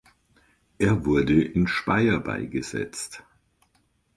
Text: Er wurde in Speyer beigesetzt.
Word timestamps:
Er 0.79 1.05
wurde 1.05 1.43
in 1.43 1.67
Speyer 1.67 2.19
beigesetzt. 2.19 3.23